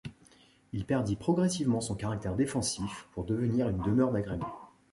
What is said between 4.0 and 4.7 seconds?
d'agrément.